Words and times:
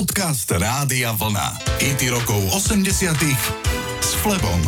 Podcast 0.00 0.48
Rádia 0.48 1.12
Vlna. 1.12 1.60
IT 1.76 2.08
rokov 2.08 2.40
80 2.56 3.20
s 4.00 4.16
Flebom. 4.24 4.60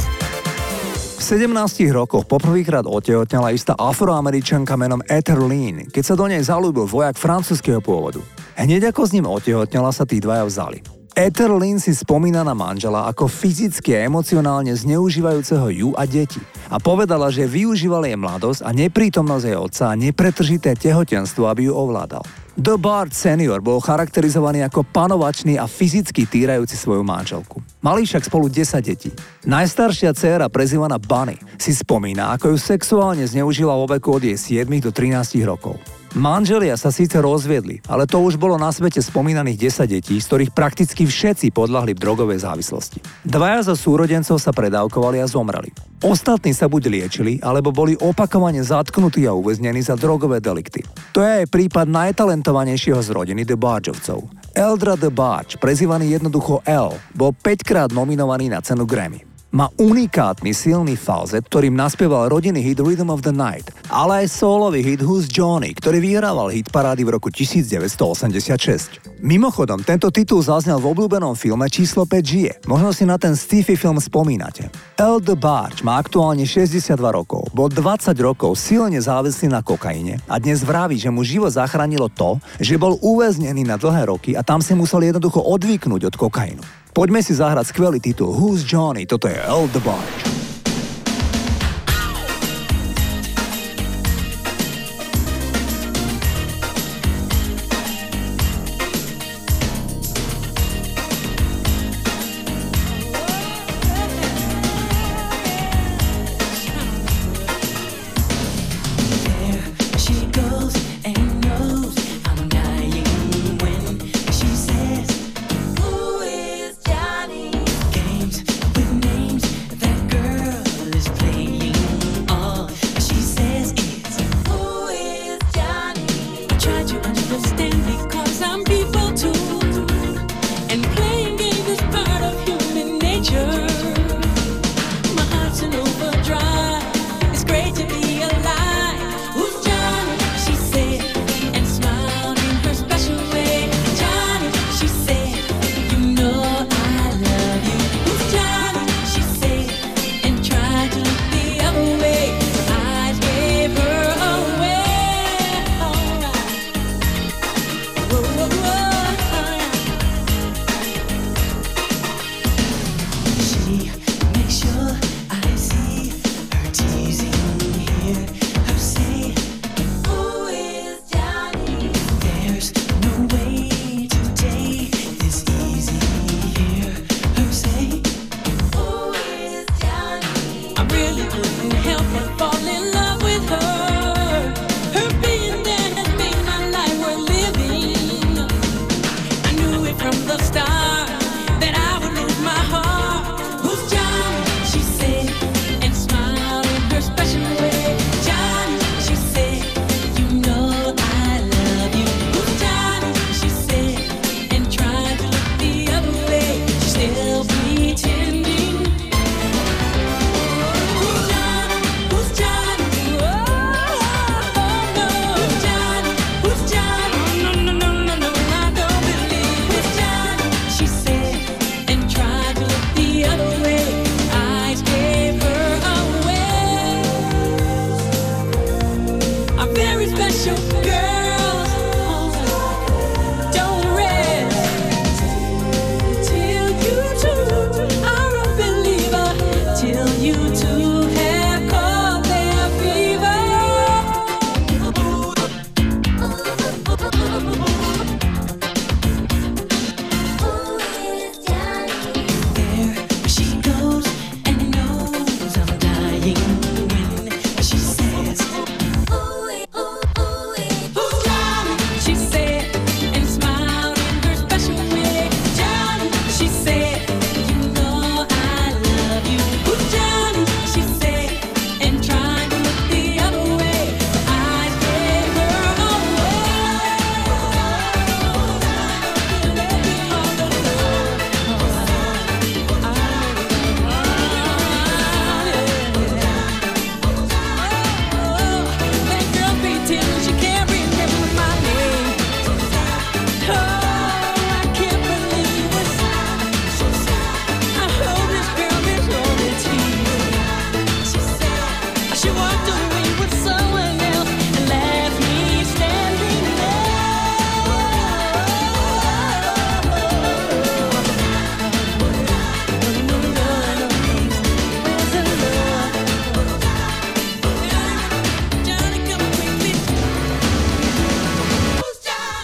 V 1.17 1.23
17 1.25 1.49
rokoch 1.89 2.29
poprvýkrát 2.29 2.85
otehotnela 2.85 3.49
istá 3.49 3.73
afroameričanka 3.73 4.77
menom 4.77 5.01
Ether 5.09 5.41
Lynn, 5.41 5.89
keď 5.89 6.05
sa 6.05 6.21
do 6.21 6.29
nej 6.29 6.45
zalúbil 6.45 6.85
vojak 6.85 7.17
francúzského 7.17 7.81
pôvodu. 7.81 8.21
Hneď 8.61 8.93
ako 8.93 9.09
s 9.09 9.17
ním 9.17 9.25
otehotnela 9.25 9.89
sa 9.89 10.05
tí 10.05 10.21
dvaja 10.21 10.45
vzali. 10.45 10.85
Ether 11.17 11.49
Lynn 11.49 11.81
si 11.81 11.97
spomína 11.97 12.45
na 12.45 12.53
manžela 12.53 13.09
ako 13.09 13.25
fyzicky 13.25 13.97
a 13.97 14.05
emocionálne 14.05 14.77
zneužívajúceho 14.77 15.73
ju 15.73 15.89
a 15.97 16.05
deti 16.05 16.45
a 16.69 16.77
povedala, 16.77 17.33
že 17.33 17.49
využíval 17.49 18.05
jej 18.05 18.21
mladosť 18.21 18.69
a 18.69 18.71
neprítomnosť 18.77 19.45
jej 19.49 19.57
otca 19.57 19.85
a 19.89 19.97
nepretržité 19.97 20.77
tehotenstvo, 20.77 21.49
aby 21.49 21.69
ju 21.69 21.73
ovládal. 21.73 22.21
The 22.53 22.77
Bard 22.77 23.17
senior 23.17 23.65
bol 23.65 23.81
charakterizovaný 23.81 24.61
ako 24.69 24.85
panovačný 24.85 25.57
a 25.57 25.65
fyzicky 25.65 26.29
týrajúci 26.29 26.77
svoju 26.77 27.01
manželku. 27.01 27.65
Mali 27.81 28.05
však 28.05 28.29
spolu 28.29 28.53
10 28.53 28.77
detí. 28.85 29.09
Najstaršia 29.49 30.13
dcéra, 30.13 30.53
prezývaná 30.53 31.01
Bunny, 31.01 31.41
si 31.57 31.73
spomína, 31.73 32.37
ako 32.37 32.53
ju 32.53 32.59
sexuálne 32.61 33.25
zneužila 33.25 33.73
vo 33.73 33.89
veku 33.89 34.21
od 34.21 34.29
jej 34.29 34.37
7 34.37 34.69
do 34.85 34.93
13 34.93 35.41
rokov. 35.49 35.81
Manželia 36.13 36.77
sa 36.77 36.93
síce 36.93 37.17
rozviedli, 37.25 37.81
ale 37.89 38.05
to 38.05 38.21
už 38.21 38.37
bolo 38.37 38.61
na 38.61 38.69
svete 38.69 39.01
spomínaných 39.01 39.73
10 39.73 39.89
detí, 39.89 40.21
z 40.21 40.29
ktorých 40.29 40.53
prakticky 40.53 41.09
všetci 41.09 41.57
podľahli 41.57 41.97
drogovej 41.97 42.45
závislosti. 42.45 43.01
Dvaja 43.25 43.73
zo 43.73 43.73
súrodencov 43.73 44.37
sa 44.37 44.53
predávkovali 44.53 45.25
a 45.25 45.27
zomreli. 45.27 45.73
Ostatní 46.03 46.51
sa 46.51 46.67
buď 46.67 46.91
liečili, 46.91 47.39
alebo 47.39 47.71
boli 47.71 47.95
opakovane 47.95 48.59
zatknutí 48.59 49.23
a 49.23 49.39
uväznení 49.39 49.87
za 49.87 49.95
drogové 49.95 50.43
delikty. 50.43 50.83
To 51.15 51.23
je 51.23 51.47
aj 51.47 51.47
prípad 51.47 51.87
najtalentovanejšieho 51.87 52.99
z 52.99 53.09
rodiny 53.15 53.47
The 53.47 53.55
Bargeovcov. 53.55 54.27
Eldra 54.51 54.99
The 54.99 55.15
Barge, 55.15 55.63
prezývaný 55.63 56.19
jednoducho 56.19 56.59
L, 56.67 56.99
bol 57.15 57.31
5 57.31 57.63
krát 57.63 57.91
nominovaný 57.95 58.51
na 58.51 58.59
cenu 58.59 58.83
Grammy. 58.83 59.32
Má 59.53 59.69
unikátny 59.77 60.57
silný 60.57 60.97
falzet, 60.97 61.45
ktorým 61.45 61.77
naspieval 61.77 62.33
rodinný 62.33 62.65
hit 62.65 62.81
Rhythm 62.81 63.13
of 63.13 63.21
the 63.21 63.37
Night, 63.37 63.69
ale 63.93 64.25
aj 64.25 64.41
solový 64.41 64.81
hit 64.81 65.05
Who's 65.05 65.29
Johnny, 65.29 65.77
ktorý 65.77 66.01
vyhrával 66.01 66.49
hit 66.49 66.73
parády 66.73 67.05
v 67.05 67.21
roku 67.21 67.29
1986. 67.29 69.21
Mimochodom, 69.21 69.85
tento 69.85 70.09
titul 70.09 70.41
zaznel 70.41 70.81
v 70.81 70.97
obľúbenom 70.97 71.37
filme 71.37 71.69
Číslo 71.69 72.09
5 72.09 72.25
žije. 72.25 72.53
Možno 72.65 72.97
si 72.97 73.05
na 73.05 73.21
ten 73.21 73.37
sci-fi 73.37 73.77
film 73.77 74.01
spomínate. 74.01 74.73
El 74.97 75.21
the 75.21 75.37
Barge 75.37 75.85
má 75.85 76.01
aktuálne 76.01 76.49
62 76.49 76.97
rokov, 77.13 77.53
bol 77.53 77.69
20 77.69 78.09
rokov 78.25 78.57
silne 78.57 79.05
závislý 79.05 79.53
na 79.53 79.61
kokaine 79.61 80.17
a 80.33 80.41
dnes 80.41 80.65
vraví, 80.65 80.97
že 80.97 81.13
mu 81.13 81.21
život 81.29 81.53
zachránilo 81.53 82.09
to, 82.09 82.41
že 82.57 82.81
bol 82.81 82.97
uväznený 83.05 83.69
na 83.69 83.77
dlhé 83.77 84.09
roky 84.09 84.33
a 84.33 84.41
tam 84.41 84.65
si 84.65 84.73
musel 84.73 85.05
jednoducho 85.05 85.45
odvyknúť 85.45 86.09
od 86.09 86.17
kokainu. 86.17 86.65
Poďme 86.93 87.25
si 87.25 87.33
zahrať 87.33 87.73
skvelý 87.73 88.05
titul 88.05 88.37
Who's 88.37 88.69
Johnny, 88.69 89.09
toto 89.09 89.25
je 89.25 89.41
El 89.41 89.65
the 89.73 89.81
Barge. 89.81 90.52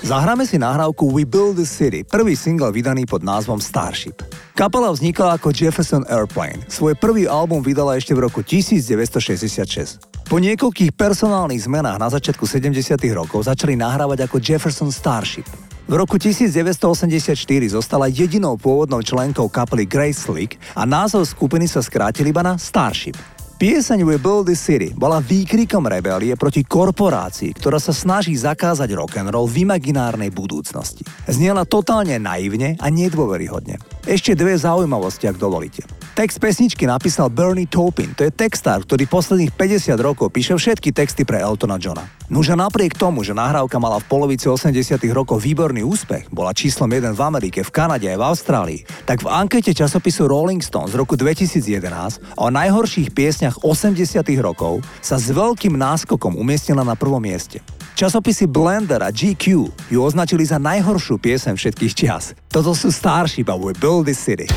Zahráme 0.09 0.49
si 0.49 0.57
nahrávku 0.57 1.05
We 1.13 1.29
Build 1.29 1.61
the 1.61 1.69
City, 1.69 2.01
prvý 2.01 2.33
single 2.33 2.73
vydaný 2.73 3.05
pod 3.05 3.21
názvom 3.21 3.61
Starship. 3.61 4.25
Kapela 4.57 4.89
vznikla 4.89 5.37
ako 5.37 5.53
Jefferson 5.53 6.01
Airplane. 6.09 6.65
Svoj 6.65 6.97
prvý 6.97 7.29
album 7.29 7.61
vydala 7.61 8.01
ešte 8.01 8.17
v 8.17 8.25
roku 8.25 8.41
1966. 8.41 10.01
Po 10.33 10.41
niekoľkých 10.41 10.97
personálnych 10.97 11.69
zmenách 11.69 12.01
na 12.01 12.09
začiatku 12.09 12.49
70. 12.49 12.97
rokov 13.13 13.53
začali 13.53 13.77
nahrávať 13.77 14.25
ako 14.25 14.41
Jefferson 14.41 14.89
Starship. 14.89 15.45
V 15.85 15.93
roku 15.93 16.17
1984 16.17 17.37
zostala 17.69 18.09
jedinou 18.09 18.57
pôvodnou 18.57 19.05
členkou 19.05 19.53
kapely 19.53 19.85
Grace 19.85 20.25
Slick 20.25 20.57
a 20.73 20.89
názov 20.89 21.29
skupiny 21.29 21.69
sa 21.69 21.85
skrátil 21.85 22.33
iba 22.33 22.41
na 22.41 22.57
Starship. 22.57 23.21
Pieseň 23.59 24.07
We 24.07 24.23
Build 24.23 24.47
the 24.47 24.55
City 24.55 24.95
bola 24.95 25.19
výkrikom 25.19 25.83
rebelie 25.83 26.39
proti 26.39 26.63
korporácii, 26.63 27.59
ktorá 27.59 27.83
sa 27.83 27.91
snaží 27.91 28.39
zakázať 28.39 28.87
rock 28.95 29.19
and 29.19 29.35
roll 29.35 29.51
v 29.51 29.67
imaginárnej 29.67 30.31
budúcnosti. 30.31 31.03
Zniela 31.27 31.67
totálne 31.67 32.23
naivne 32.23 32.79
a 32.79 32.87
nedôveryhodne. 32.87 33.83
Ešte 34.07 34.39
dve 34.39 34.55
zaujímavosti, 34.55 35.27
ak 35.27 35.43
dovolíte. 35.43 35.83
Text 36.19 36.43
pesničky 36.43 36.83
napísal 36.83 37.31
Bernie 37.31 37.71
Taupin, 37.71 38.11
to 38.11 38.27
je 38.27 38.35
textár, 38.35 38.83
ktorý 38.83 39.07
posledných 39.07 39.55
50 39.55 39.95
rokov 40.03 40.35
píše 40.35 40.51
všetky 40.59 40.91
texty 40.91 41.23
pre 41.23 41.39
Eltona 41.39 41.79
Johna. 41.79 42.11
Nuže 42.27 42.59
napriek 42.59 42.99
tomu, 42.99 43.23
že 43.23 43.39
nahrávka 43.39 43.79
mala 43.79 44.03
v 44.03 44.11
polovici 44.11 44.51
80 44.51 44.99
rokov 45.15 45.39
výborný 45.39 45.87
úspech, 45.87 46.27
bola 46.35 46.51
číslom 46.51 46.91
1 46.91 47.15
v 47.15 47.23
Amerike, 47.23 47.63
v 47.63 47.71
Kanade 47.71 48.11
aj 48.11 48.19
v 48.19 48.27
Austrálii, 48.35 48.81
tak 49.07 49.23
v 49.23 49.31
ankete 49.31 49.71
časopisu 49.71 50.27
Rolling 50.27 50.59
Stone 50.59 50.91
z 50.91 50.99
roku 50.99 51.15
2011 51.15 51.87
o 52.35 52.51
najhorších 52.51 53.15
piesňach 53.15 53.63
80 53.63 54.19
rokov 54.43 54.83
sa 54.99 55.23
s 55.23 55.31
veľkým 55.31 55.79
náskokom 55.79 56.35
umiestnila 56.35 56.83
na 56.83 56.99
prvom 56.99 57.23
mieste. 57.23 57.63
Časopisy 57.95 58.51
Blender 58.51 59.07
a 59.07 59.15
GQ 59.15 59.71
ju 59.71 59.99
označili 60.03 60.43
za 60.43 60.59
najhoršiu 60.59 61.23
piesem 61.23 61.55
všetkých 61.55 61.93
čias. 61.95 62.35
Toto 62.51 62.75
sú 62.75 62.91
a 63.07 63.23
We 63.55 63.71
Build 63.79 64.11
This 64.11 64.19
City. 64.19 64.51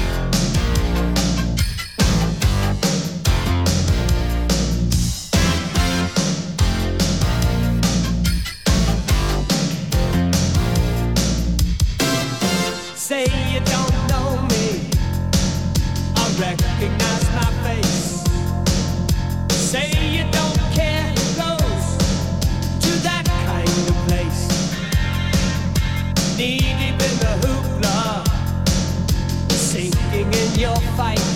City 30.62 31.31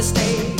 the 0.00 0.06
stage. 0.06 0.59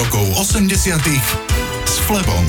80 0.00 0.96
s 1.84 1.94
Flebom. 2.08 2.46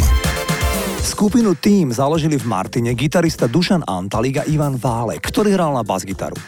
Skupinu 1.04 1.52
Team 1.60 1.92
založili 1.92 2.40
v 2.40 2.48
Martine 2.48 2.96
gitarista 2.96 3.44
Dušan 3.44 3.84
Antalík 3.84 4.40
a 4.40 4.44
Ivan 4.48 4.80
Válek, 4.80 5.20
ktorý 5.20 5.60
hral 5.60 5.76
na 5.76 5.84
basgitaru. 5.84 6.40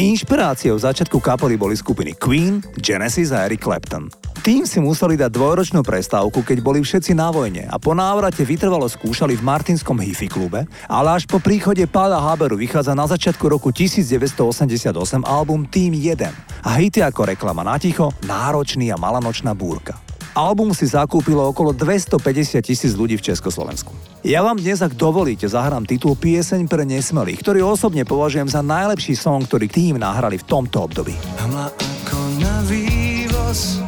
Inšpiráciou 0.00 0.80
začiatku 0.80 1.20
kapely 1.20 1.60
boli 1.60 1.76
skupiny 1.76 2.16
Queen, 2.16 2.64
Genesis 2.80 3.36
a 3.36 3.44
Eric 3.44 3.68
Clapton. 3.68 4.08
Tým 4.40 4.64
si 4.64 4.80
museli 4.80 5.20
dať 5.20 5.28
dvojročnú 5.28 5.84
prestávku, 5.84 6.40
keď 6.40 6.64
boli 6.64 6.80
všetci 6.80 7.12
na 7.12 7.28
vojne 7.28 7.68
a 7.68 7.76
po 7.76 7.92
návrate 7.92 8.40
vytrvalo 8.40 8.88
skúšali 8.88 9.36
v 9.36 9.44
Martinskom 9.44 10.00
Hifi 10.00 10.24
klube, 10.24 10.64
ale 10.88 11.20
až 11.20 11.28
po 11.28 11.36
príchode 11.36 11.84
Páda 11.84 12.16
Haberu 12.16 12.56
vychádza 12.56 12.96
na 12.96 13.04
začiatku 13.04 13.44
roku 13.44 13.68
1988 13.76 14.88
album 15.20 15.68
Team 15.68 15.92
1 15.92 16.64
a 16.64 16.70
hity 16.80 17.04
ako 17.04 17.28
reklama 17.28 17.60
na 17.60 17.76
ticho, 17.76 18.08
náročný 18.24 18.88
a 18.88 18.96
malanočná 18.96 19.52
búrka. 19.52 20.05
Album 20.36 20.76
si 20.76 20.84
zakúpilo 20.84 21.48
okolo 21.48 21.72
250 21.72 22.60
tisíc 22.60 22.92
ľudí 22.92 23.16
v 23.16 23.32
Československu. 23.32 23.88
Ja 24.20 24.44
vám 24.44 24.60
dnes, 24.60 24.84
ak 24.84 24.92
dovolíte, 24.92 25.48
zahrám 25.48 25.88
titul 25.88 26.12
Pieseň 26.12 26.68
pre 26.68 26.84
nesmelých, 26.84 27.40
ktorý 27.40 27.64
osobne 27.64 28.04
považujem 28.04 28.44
za 28.44 28.60
najlepší 28.60 29.16
song, 29.16 29.48
ktorý 29.48 29.64
tým 29.64 29.96
nahrali 29.96 30.36
v 30.36 30.44
tomto 30.44 30.84
období. 30.84 31.16
Hamla 31.40 31.72
ako 31.72 32.20
na 32.36 32.56
vývoz 32.68 33.80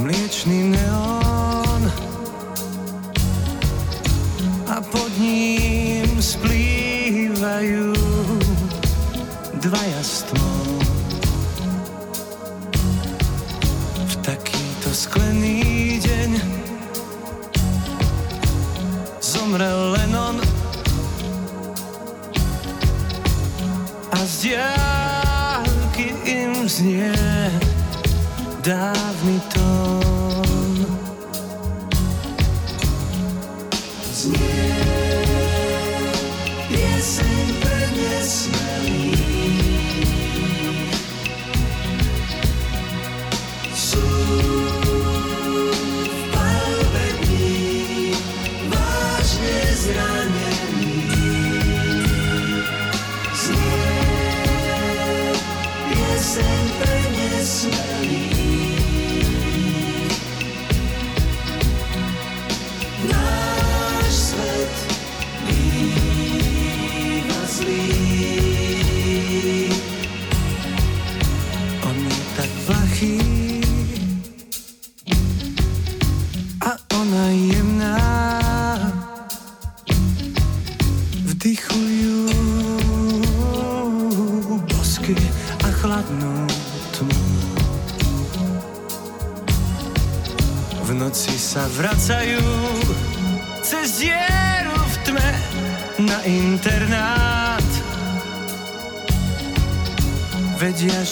Mliečný 0.00 0.72
neón 0.72 1.82
A 4.72 4.80
pod 4.88 5.12
ním 5.20 6.16
splývajú 6.16 7.92
Dvaja 9.60 10.00
Diálky 24.42 26.10
im 26.26 26.66
znie 26.66 27.14
dávny 28.58 29.38
tón. 29.54 30.11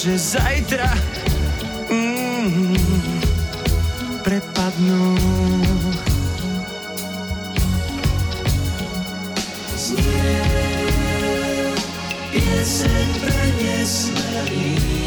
Že 0.00 0.16
zajtra 0.16 0.96
mm, 1.92 2.72
prepadnú. 4.24 5.12
Znie 9.76 10.40
pieseň 12.32 13.08
pre 13.20 13.44
nesmelých. 13.60 14.99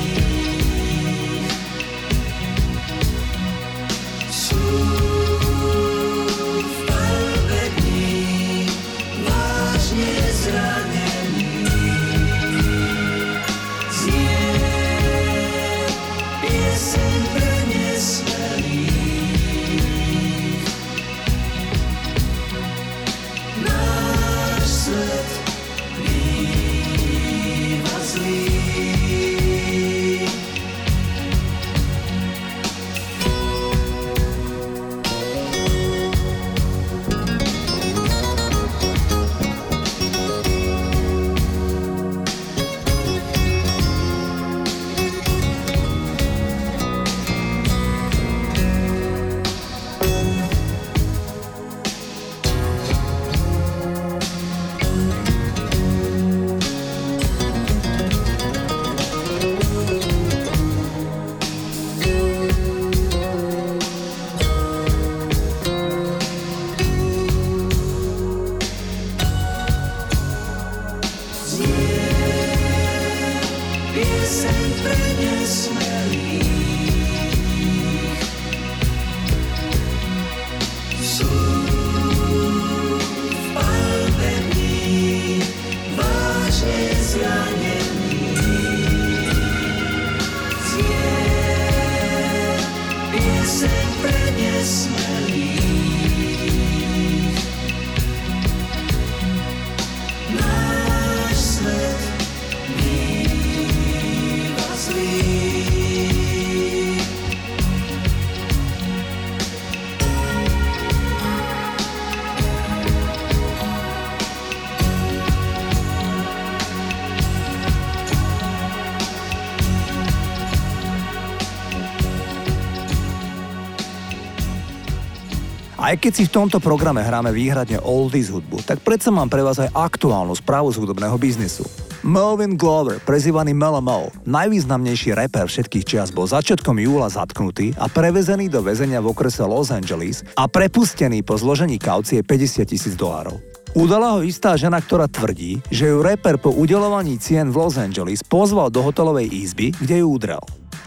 Aj 125.93 126.01
keď 126.01 126.13
si 126.17 126.25
v 126.25 126.33
tomto 126.33 126.57
programe 126.57 127.05
hráme 127.05 127.29
výhradne 127.29 127.77
oldies 127.77 128.33
hudbu, 128.33 128.65
tak 128.65 128.81
predsa 128.81 129.13
mám 129.13 129.29
pre 129.29 129.45
vás 129.45 129.61
aj 129.61 129.77
aktuálnu 129.77 130.33
správu 130.33 130.73
z 130.73 130.81
hudobného 130.81 131.13
biznisu. 131.21 131.61
Melvin 132.01 132.57
Glover, 132.57 132.97
prezývaný 132.97 133.53
Melo 133.53 133.77
Mo, 133.77 134.09
najvýznamnejší 134.25 135.13
reper 135.13 135.45
všetkých 135.45 135.85
čias, 135.85 136.09
bol 136.09 136.25
začiatkom 136.25 136.81
júla 136.81 137.13
zatknutý 137.13 137.77
a 137.77 137.85
prevezený 137.85 138.49
do 138.49 138.65
väzenia 138.65 139.05
v 139.05 139.13
okrese 139.13 139.45
Los 139.45 139.69
Angeles 139.69 140.25
a 140.33 140.49
prepustený 140.49 141.21
po 141.21 141.37
zložení 141.37 141.77
kaucie 141.77 142.25
50 142.25 142.73
tisíc 142.73 142.97
dolárov. 142.97 143.37
Udala 143.77 144.17
ho 144.17 144.25
istá 144.25 144.57
žena, 144.57 144.81
ktorá 144.81 145.05
tvrdí, 145.05 145.61
že 145.69 145.93
ju 145.93 146.01
reper 146.01 146.41
po 146.41 146.49
udelovaní 146.49 147.21
cien 147.21 147.53
v 147.53 147.69
Los 147.69 147.77
Angeles 147.77 148.25
pozval 148.25 148.73
do 148.73 148.81
hotelovej 148.81 149.29
izby, 149.29 149.69
kde 149.77 150.01
ju 150.01 150.09
udrel. 150.09 150.41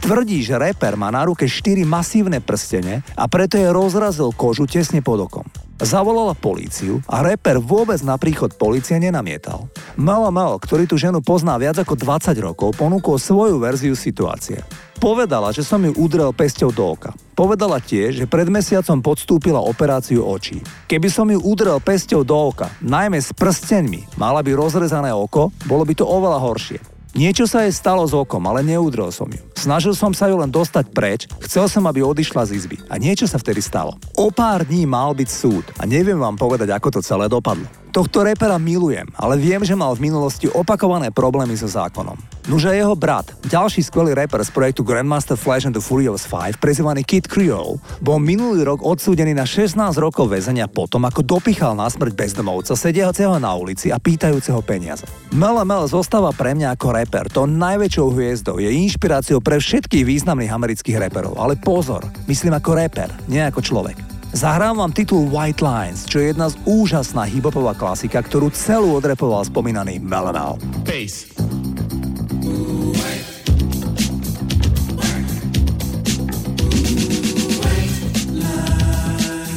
Tvrdí, 0.05 0.43
že 0.45 0.59
reper 0.61 0.95
má 0.95 1.11
na 1.11 1.27
ruke 1.27 1.51
4 1.51 1.83
masívne 1.83 2.39
prstene 2.39 3.03
a 3.19 3.27
preto 3.27 3.59
je 3.59 3.67
rozrazil 3.71 4.31
kožu 4.35 4.67
tesne 4.71 5.03
pod 5.03 5.27
okom. 5.27 5.47
Zavolala 5.77 6.33
políciu 6.33 7.05
a 7.05 7.21
reper 7.21 7.61
vôbec 7.61 8.01
na 8.01 8.17
príchod 8.17 8.49
policie 8.57 8.97
nenamietal. 8.97 9.69
Melo 9.93 10.33
Melo, 10.33 10.57
ktorý 10.57 10.89
tú 10.89 10.97
ženu 10.97 11.21
pozná 11.21 11.61
viac 11.61 11.77
ako 11.77 12.01
20 12.01 12.33
rokov, 12.41 12.73
ponúkol 12.81 13.21
svoju 13.21 13.61
verziu 13.61 13.93
situácie. 13.93 14.65
Povedala, 14.97 15.53
že 15.53 15.61
som 15.61 15.85
ju 15.85 15.93
udrel 16.01 16.33
pesťou 16.33 16.73
do 16.73 16.97
oka. 16.97 17.13
Povedala 17.37 17.77
tiež, 17.77 18.25
že 18.25 18.31
pred 18.31 18.49
mesiacom 18.49 19.05
podstúpila 19.05 19.61
operáciu 19.61 20.25
očí. 20.25 20.65
Keby 20.89 21.13
som 21.13 21.29
ju 21.29 21.37
udrel 21.45 21.77
pesťou 21.77 22.25
do 22.25 22.33
oka, 22.33 22.73
najmä 22.81 23.21
s 23.21 23.37
prsteňmi, 23.37 24.17
mala 24.17 24.41
by 24.41 24.57
rozrezané 24.57 25.13
oko, 25.13 25.53
bolo 25.69 25.85
by 25.85 25.93
to 25.93 26.09
oveľa 26.09 26.41
horšie. 26.41 26.96
Niečo 27.17 27.49
sa 27.49 27.65
jej 27.65 27.73
stalo 27.73 28.05
s 28.05 28.13
okom, 28.13 28.45
ale 28.45 28.61
neudrel 28.61 29.09
som 29.09 29.25
ju. 29.33 29.41
Snažil 29.57 29.97
som 29.97 30.13
sa 30.13 30.29
ju 30.29 30.37
len 30.37 30.53
dostať 30.53 30.93
preč, 30.93 31.25
chcel 31.49 31.65
som, 31.65 31.89
aby 31.89 32.05
odišla 32.05 32.45
z 32.45 32.61
izby. 32.61 32.77
A 32.93 33.01
niečo 33.01 33.25
sa 33.25 33.41
vtedy 33.41 33.65
stalo. 33.65 33.97
O 34.21 34.29
pár 34.29 34.69
dní 34.69 34.85
mal 34.85 35.17
byť 35.17 35.29
súd 35.33 35.65
a 35.81 35.89
neviem 35.89 36.21
vám 36.21 36.37
povedať, 36.37 36.77
ako 36.77 36.93
to 36.93 37.01
celé 37.01 37.25
dopadlo. 37.25 37.65
Tohto 37.97 38.29
repera 38.29 38.61
milujem, 38.61 39.09
ale 39.17 39.41
viem, 39.41 39.65
že 39.65 39.73
mal 39.73 39.97
v 39.97 40.13
minulosti 40.13 40.45
opakované 40.53 41.09
problémy 41.09 41.57
so 41.57 41.65
zákonom. 41.65 42.21
Nuže 42.45 42.69
jeho 42.69 42.93
brat, 42.93 43.25
ďalší 43.49 43.81
skvelý 43.89 44.13
reper 44.13 44.45
z 44.45 44.53
projektu 44.53 44.85
Grandmaster 44.85 45.33
Flash 45.33 45.65
and 45.65 45.73
the 45.73 45.81
Furious 45.81 46.29
5, 46.29 46.61
prezývaný 46.61 47.09
Kid 47.09 47.25
Creole, 47.25 47.81
bol 48.05 48.21
minulý 48.21 48.69
rok 48.69 48.85
odsúdený 48.85 49.33
na 49.33 49.49
16 49.49 49.81
rokov 49.97 50.29
väzenia 50.29 50.69
potom, 50.69 51.09
ako 51.09 51.25
dopichal 51.25 51.73
na 51.73 51.89
smrť 51.89 52.13
bezdomovca 52.13 52.77
sediaceho 52.77 53.41
na 53.41 53.57
ulici 53.57 53.89
a 53.89 53.97
pýtajúceho 53.97 54.61
peniaze. 54.61 55.09
Mele 55.33 55.65
Mel 55.65 55.89
zostáva 55.89 56.37
pre 56.37 56.53
mňa 56.53 56.77
ako 56.77 57.01
reper, 57.01 57.33
to 57.33 57.49
najväčšou 57.49 58.13
hviezdou 58.13 58.61
je 58.61 58.77
inšpiráciou 58.77 59.41
pre 59.41 59.57
všetkých 59.57 60.05
významných 60.05 60.53
amerických 60.53 61.01
reperov, 61.01 61.41
ale 61.41 61.57
pozor, 61.57 62.05
myslím 62.29 62.61
ako 62.61 62.77
reper, 62.77 63.09
nie 63.25 63.41
ako 63.41 63.65
človek. 63.65 64.06
Zahrám 64.37 64.77
vám 64.77 64.93
titul 64.93 65.33
White 65.33 65.65
Lines, 65.65 66.05
čo 66.05 66.21
je 66.21 66.29
jedna 66.29 66.53
z 66.53 66.61
úžasná 66.69 67.25
hiphopová 67.25 67.73
klasika, 67.73 68.21
ktorú 68.21 68.53
celú 68.53 69.01
odrepoval 69.01 69.49
spomínaný 69.49 69.97
Melamel. 69.97 70.61
Bass. 70.85 71.25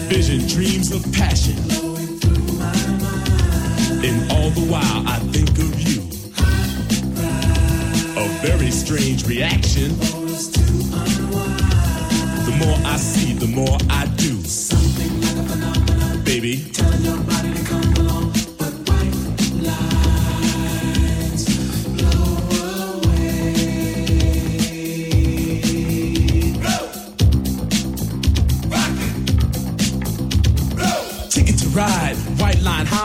Vision, 0.07 0.47
dreams 0.47 0.95
of 0.95 1.03
passion. 1.11 1.59
And 3.99 4.15
all 4.31 4.47
the 4.55 4.63
while 4.63 5.03
I 5.03 5.19
think 5.35 5.59
of 5.59 5.75
you. 5.75 5.99
A 8.15 8.23
very 8.39 8.71
strange 8.71 9.27
reaction. 9.27 9.91
The 12.47 12.55
more 12.55 12.79
I 12.87 12.95
see, 12.95 13.35
the 13.35 13.51
more 13.51 13.75
I 13.91 14.08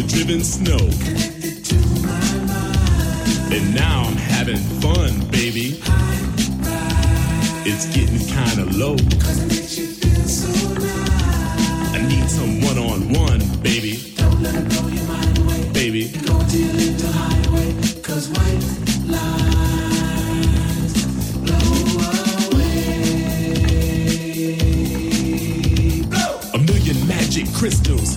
the 0.00 0.08
driven 0.08 0.42
snow. 0.42 0.78
And 3.54 3.74
now 3.74 4.04
I'm 4.04 4.16
having 4.16 4.56
fun, 4.80 5.28
baby. 5.30 5.82
It's 7.66 7.86
getting 7.94 8.26
kinda 8.26 8.64
low. 8.78 8.96
I 11.92 11.98
need 12.08 12.30
some 12.30 12.60
one 12.62 12.78
on 12.78 13.12
one, 13.12 13.40
baby. 13.62 14.14
Don't 14.16 14.40
let 14.42 14.54
it 14.54 14.68
blow 14.70 14.88
your 14.88 15.04
mind 15.04 15.38
away. 15.38 15.68
Baby. 15.72 16.08
Go 16.24 16.38
till 16.48 16.78
into 16.78 17.06
highway, 17.08 17.74
cause 18.02 18.28
white 18.30 18.64
lines 19.14 20.94
blow 21.44 21.66
away. 22.52 22.84
A 26.54 26.58
million 26.58 27.06
magic 27.06 27.52
crystals, 27.52 28.16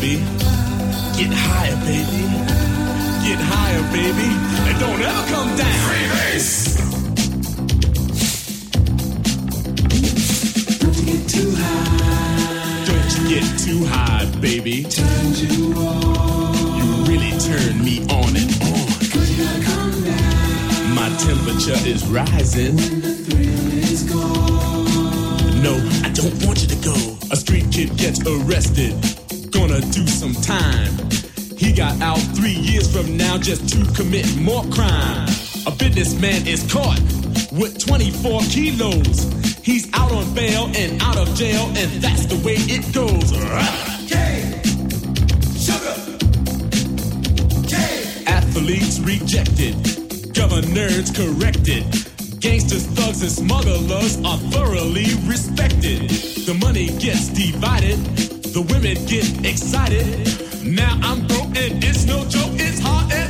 baby. 0.00 0.16
Get 1.16 1.32
higher, 1.32 1.76
baby. 1.84 2.24
Get 3.26 3.38
higher, 3.38 3.82
baby. 3.92 4.30
And 4.68 4.78
don't 4.80 5.00
ever 5.00 5.24
come 5.28 5.56
down. 5.56 5.90
Don't 10.80 10.96
you 10.96 11.04
get 11.04 11.28
too 11.28 11.52
high, 11.54 11.84
Don't 12.86 13.10
you 13.16 13.28
get 13.28 13.58
too 13.58 13.84
high, 13.84 14.24
baby. 14.40 14.84
Turns 14.84 15.42
you 15.44 15.74
on. 15.74 16.78
You 16.78 16.86
really 17.04 17.32
turn 17.38 17.84
me 17.84 18.00
on 18.08 18.36
and 18.36 18.50
on. 18.72 18.86
Could 19.12 19.28
you 19.28 19.48
come 19.68 20.04
down? 20.04 20.94
My 20.94 21.08
temperature 21.18 21.80
is 21.86 22.06
rising. 22.06 22.76
When 22.76 23.00
the 23.00 23.14
thrill 23.26 23.72
is 23.84 24.02
gone. 24.04 25.62
No, 25.62 25.74
I 26.04 26.10
don't 26.10 26.46
want 26.46 26.62
you 26.62 26.68
to 26.68 26.80
go. 26.82 26.96
A 27.30 27.36
street 27.36 27.70
kid 27.70 27.96
gets 27.98 28.20
arrested. 28.26 29.19
Gonna 29.50 29.80
do 29.80 30.06
some 30.06 30.32
time. 30.34 30.92
He 31.56 31.72
got 31.72 32.00
out 32.00 32.18
three 32.36 32.54
years 32.54 32.90
from 32.90 33.16
now 33.16 33.36
just 33.36 33.68
to 33.70 33.84
commit 33.94 34.26
more 34.36 34.64
crime. 34.70 35.28
A 35.66 35.70
businessman 35.70 36.46
is 36.46 36.70
caught 36.72 37.00
with 37.52 37.78
24 37.78 38.42
kilos. 38.42 39.24
He's 39.62 39.92
out 39.92 40.12
on 40.12 40.32
bail 40.34 40.70
and 40.74 41.02
out 41.02 41.16
of 41.18 41.34
jail, 41.34 41.66
and 41.76 41.90
that's 42.02 42.26
the 42.26 42.36
way 42.44 42.56
it 42.58 42.82
goes. 42.94 43.30
K, 44.08 44.60
sugar. 45.58 45.96
K. 47.68 48.24
Athletes 48.26 49.00
rejected. 49.00 50.34
Governors 50.34 51.10
corrected. 51.10 51.84
Gangsters, 52.40 52.86
thugs, 52.86 53.20
and 53.20 53.30
smugglers 53.30 54.16
are 54.24 54.38
thoroughly 54.50 55.14
respected. 55.26 56.08
The 56.46 56.54
money 56.54 56.86
gets 56.98 57.28
divided, 57.28 57.98
the 58.52 58.62
women 58.62 58.96
get 59.06 59.26
excited. 59.46 60.04
Now 60.64 60.98
I'm 61.02 61.26
broke 61.26 61.56
and 61.56 61.82
it's 61.84 62.04
no 62.04 62.24
joke. 62.24 62.58
It's 62.58 62.80
hard 62.80 63.12
as 63.12 63.29